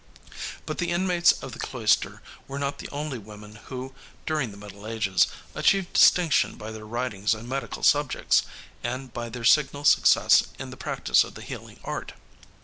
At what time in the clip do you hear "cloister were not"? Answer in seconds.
1.59-2.79